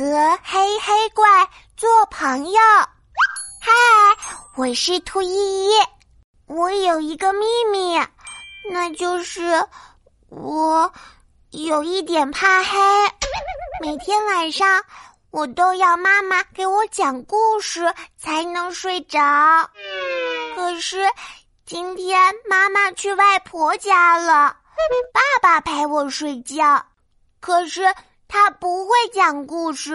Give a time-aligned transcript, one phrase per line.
[0.00, 1.26] 和黑黑怪
[1.76, 2.58] 做朋友。
[3.60, 3.70] 嗨，
[4.56, 5.72] 我是兔依依，
[6.46, 8.00] 我有一个秘密，
[8.70, 9.62] 那就是
[10.30, 10.90] 我
[11.50, 12.78] 有一点怕黑。
[13.82, 14.82] 每天晚上，
[15.30, 19.20] 我都要妈妈给我讲故事才能睡着。
[20.56, 21.10] 可是
[21.66, 24.56] 今天妈妈去外婆家了，
[25.12, 26.86] 爸爸陪我睡觉。
[27.38, 27.94] 可是
[28.28, 29.94] 他不讲故事，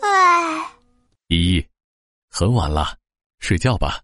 [0.00, 0.72] 唉。
[1.28, 1.68] 依依，
[2.30, 2.96] 很晚了，
[3.38, 4.00] 睡觉吧。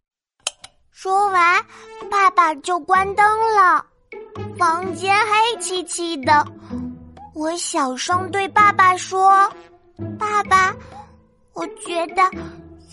[0.91, 1.65] 说完，
[2.11, 3.25] 爸爸就关灯
[3.55, 3.85] 了，
[4.59, 6.47] 房间黑漆漆的。
[7.35, 9.51] 我小声对爸爸说
[10.19, 10.75] ：“爸爸，
[11.55, 12.23] 我觉得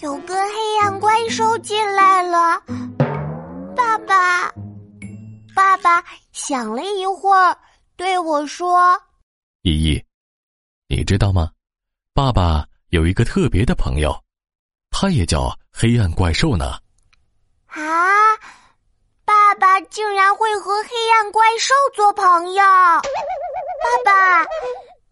[0.02, 2.62] 有个黑暗怪兽进来了。”
[3.76, 4.52] 爸爸，
[5.56, 7.58] 爸爸想了一会儿，
[7.96, 9.00] 对我说。
[9.64, 10.06] 依依，
[10.90, 11.52] 你知道吗？
[12.16, 14.12] 爸爸有一个特别的朋友，
[14.90, 16.80] 他也叫黑暗怪兽呢。
[17.68, 17.80] 啊！
[19.24, 22.64] 爸爸竟然会和黑暗怪兽做朋友！
[22.64, 24.44] 爸爸，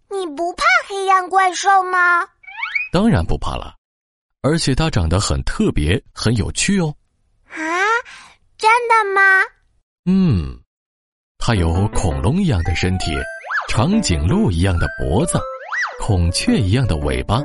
[0.10, 2.28] 你不怕黑暗怪兽吗？
[2.92, 3.76] 当然不怕了，
[4.42, 6.92] 而且它长得很特别，很有趣哦。
[7.50, 7.62] 啊，
[8.58, 9.22] 真的吗？
[10.06, 10.60] 嗯，
[11.38, 13.12] 它有恐龙一样的身体。
[13.70, 15.38] 长颈鹿一样的脖子，
[16.08, 17.44] 孔雀一样的尾巴，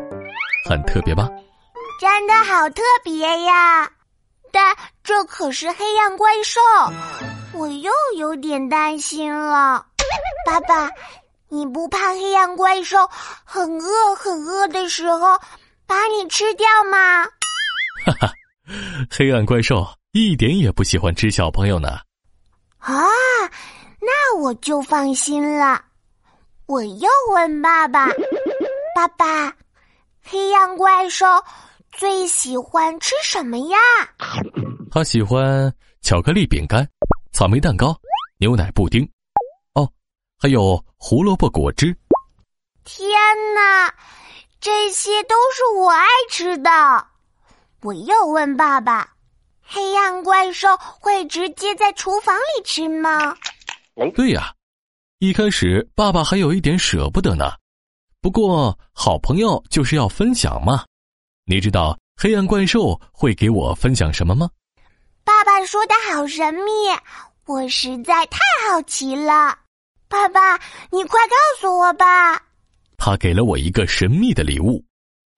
[0.69, 1.29] 很特别吧？
[2.01, 3.91] 真的好特别呀！
[4.53, 6.61] 但这可是黑暗怪兽，
[7.55, 9.85] 我又有点担心了。
[10.47, 10.89] 爸爸，
[11.49, 12.99] 你不怕黑暗怪兽
[13.43, 15.37] 很饿很饿的时候
[15.85, 17.25] 把你吃掉吗？
[18.07, 18.33] 哈哈，
[19.11, 21.99] 黑暗怪兽一点也不喜欢吃小朋友呢。
[22.79, 23.03] 啊，
[23.99, 25.83] 那我就放心了。
[26.67, 28.07] 我又问爸爸
[28.95, 29.55] ：“爸爸，
[30.23, 31.27] 黑暗怪兽
[31.93, 33.79] 最喜欢吃什么呀？”
[34.91, 36.87] 他喜欢巧克力饼干、
[37.33, 37.99] 草莓蛋糕、
[38.39, 39.09] 牛奶布丁，
[39.75, 39.91] 哦，
[40.39, 41.97] 还有胡萝卜果汁。
[42.85, 43.09] 天
[43.55, 43.95] 哪，
[44.61, 46.71] 这些都是我爱吃的。
[47.81, 49.09] 我又问爸爸
[49.63, 53.35] ：“黑暗怪兽会直接在厨房里吃吗？”
[54.15, 54.53] 对呀。
[55.19, 57.53] 一开始，爸爸还有一点舍不得呢。
[58.23, 60.85] 不过，好朋友就是要分享嘛。
[61.45, 64.49] 你知道黑暗怪兽会给我分享什么吗？
[65.25, 66.63] 爸爸说的好神秘，
[67.47, 68.39] 我实在太
[68.71, 69.59] 好奇了。
[70.09, 70.57] 爸爸，
[70.93, 72.41] 你快告诉我吧。
[72.97, 74.85] 他给了我一个神秘的礼物，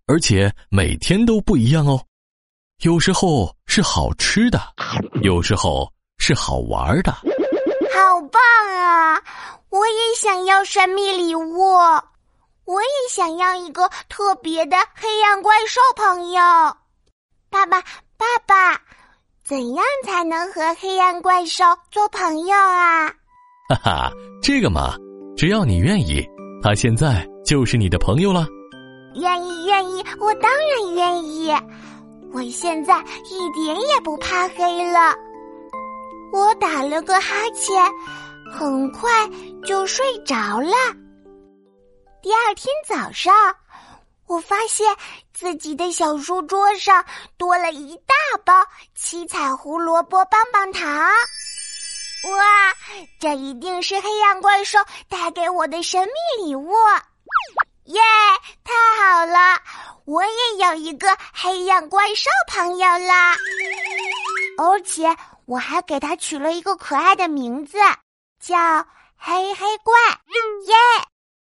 [0.06, 2.04] 而且每天都不一样哦。
[2.82, 4.60] 有时候是好吃的，
[5.22, 7.10] 有时候是好玩的。
[7.12, 8.42] 好棒
[8.76, 9.22] 啊！
[9.70, 11.62] 我也想要神秘礼物，
[12.64, 16.40] 我也想要一个特别的黑暗怪兽朋友。
[17.50, 17.80] 爸爸，
[18.16, 18.80] 爸爸，
[19.44, 23.08] 怎样才能和黑暗怪兽做朋友啊？
[23.68, 24.94] 哈哈，这个嘛，
[25.36, 26.26] 只要你愿意，
[26.62, 28.46] 他现在就是你的朋友了。
[29.14, 31.52] 愿意，愿意，我当然愿意。
[32.32, 32.98] 我现在
[33.30, 35.14] 一点也不怕黑了。
[36.32, 37.74] 我打了个哈欠。
[38.52, 39.08] 很快
[39.64, 40.72] 就睡着了。
[42.24, 43.34] 第二天早上，
[44.26, 44.96] 我发现
[45.34, 47.04] 自己的小书桌上
[47.36, 48.14] 多了一大
[48.46, 50.90] 包七彩胡萝卜棒棒糖。
[50.90, 52.72] 哇，
[53.20, 56.00] 这一定是黑暗怪兽带给我的神
[56.38, 56.72] 秘礼物！
[57.84, 58.00] 耶，
[58.64, 59.60] 太好了，
[60.06, 63.36] 我也有一个黑暗怪兽朋友啦！
[64.56, 65.14] 而且
[65.44, 67.76] 我还给它取了一个可爱的名字。
[68.40, 68.56] 叫
[69.14, 69.94] 黑黑怪，
[70.66, 70.74] 耶！